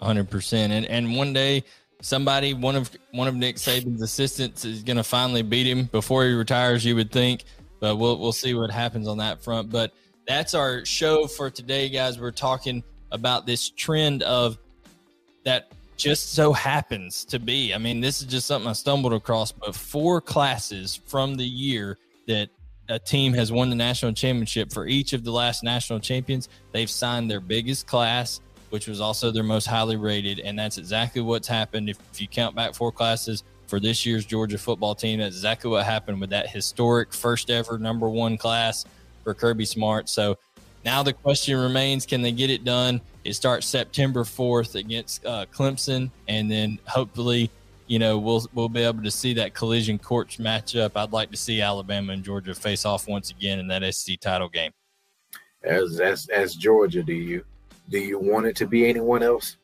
[0.00, 0.72] hundred percent.
[0.72, 1.64] And and one day,
[2.00, 6.24] somebody, one of one of Nick Saban's assistants, is going to finally beat him before
[6.24, 6.82] he retires.
[6.82, 7.44] You would think,
[7.78, 9.70] but we'll we'll see what happens on that front.
[9.70, 9.92] But
[10.26, 12.18] that's our show for today, guys.
[12.18, 14.58] We're talking about this trend of
[15.44, 17.74] that just so happens to be.
[17.74, 21.98] I mean, this is just something I stumbled across, but four classes from the year
[22.26, 22.48] that
[22.88, 26.90] a team has won the national championship for each of the last national champions, they've
[26.90, 30.40] signed their biggest class, which was also their most highly rated.
[30.40, 31.88] And that's exactly what's happened.
[31.88, 35.70] If, if you count back four classes for this year's Georgia football team, that's exactly
[35.70, 38.84] what happened with that historic first ever number one class
[39.22, 40.08] for Kirby Smart.
[40.08, 40.38] So
[40.84, 43.00] now the question remains can they get it done?
[43.24, 47.50] It starts September 4th against uh, Clemson, and then hopefully,
[47.86, 50.92] you know, we'll we'll be able to see that collision courts matchup.
[50.96, 54.48] I'd like to see Alabama and Georgia face off once again in that SEC title
[54.48, 54.72] game.
[55.62, 57.44] As as as Georgia, do you
[57.88, 59.56] do you want it to be anyone else?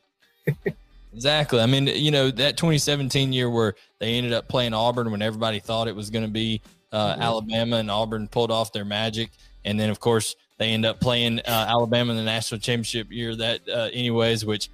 [1.13, 1.59] exactly.
[1.59, 5.59] I mean, you know, that 2017 year where they ended up playing Auburn when everybody
[5.59, 7.21] thought it was going to be uh, mm-hmm.
[7.21, 9.31] Alabama and Auburn pulled off their magic,
[9.65, 13.35] and then of course they end up playing uh, Alabama in the national championship year.
[13.35, 14.69] That, uh, anyways, which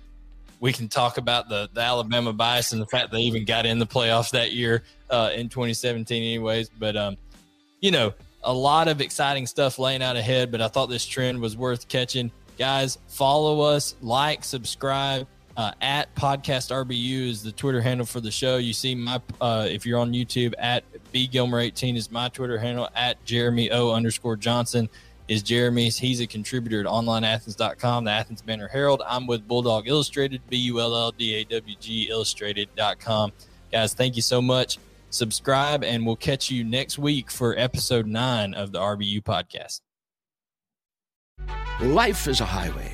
[0.60, 3.78] we can talk about the, the Alabama bias and the fact they even got in
[3.78, 6.70] the playoffs that year uh, in 2017, anyways.
[6.70, 7.18] But um,
[7.82, 8.14] you know,
[8.44, 10.52] a lot of exciting stuff laying out ahead.
[10.52, 12.32] But I thought this trend was worth catching.
[12.58, 15.28] Guys, follow us, like, subscribe.
[15.58, 18.58] Uh, at podcast RBU is the Twitter handle for the show.
[18.58, 20.84] You see my uh, if you're on YouTube at
[21.14, 24.90] B Gilmer 18 is my Twitter handle at Jeremy O underscore Johnson
[25.28, 25.98] is Jeremy's.
[25.98, 29.02] He's a contributor at onlineathens.com, the Athens Banner Herald.
[29.08, 33.32] I'm with Bulldawg Illustrated, B U L L D A W G Illustrated.com.
[33.72, 34.78] Guys, thank you so much.
[35.10, 39.80] Subscribe, and we'll catch you next week for episode nine of the RBU podcast.
[41.82, 42.94] Life is a highway,